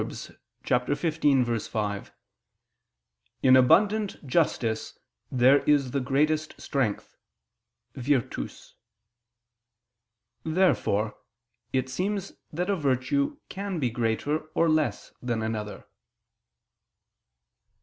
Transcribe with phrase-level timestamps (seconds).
[0.63, 2.11] 15:5):
[3.43, 4.97] "In abundant justice
[5.31, 7.15] there is the greatest strength
[7.93, 8.73] (virtus)."
[10.43, 11.17] Therefore
[11.71, 15.85] it seems that a virtue can be greater or less than another.